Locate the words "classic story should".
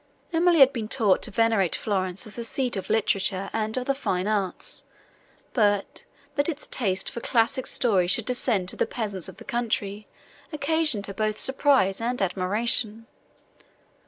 7.19-8.25